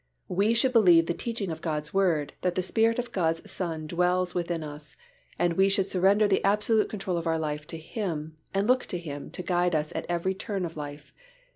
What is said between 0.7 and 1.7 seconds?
believe the teaching of